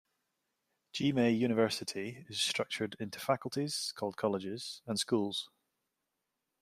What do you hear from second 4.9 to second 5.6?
schools.